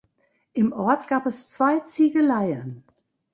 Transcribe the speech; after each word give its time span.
Im 0.53 0.73
Ort 0.73 1.07
gab 1.07 1.27
es 1.27 1.49
zwei 1.49 1.77
Ziegeleien. 1.81 2.83